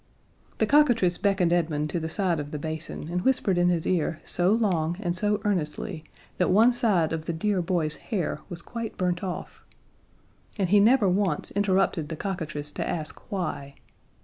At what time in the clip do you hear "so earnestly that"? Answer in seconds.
5.15-6.49